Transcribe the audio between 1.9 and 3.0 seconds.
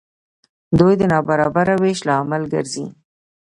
لامل ګرځي.